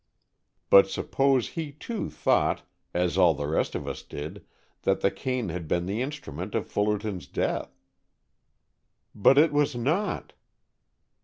"But 0.71 0.89
suppose 0.89 1.49
he, 1.49 1.71
too, 1.73 2.09
thought, 2.09 2.63
as 2.91 3.19
all 3.19 3.35
the 3.35 3.45
rest 3.47 3.75
of 3.75 3.87
us 3.87 4.01
did, 4.01 4.43
that 4.81 5.01
the 5.01 5.11
cane 5.11 5.49
had 5.49 5.67
been 5.67 5.85
the 5.85 6.01
instrument 6.01 6.55
of 6.55 6.65
Fullerton's 6.65 7.27
death?" 7.27 7.77
"But 9.13 9.37
it 9.37 9.53
was 9.53 9.75
not!" 9.75 10.33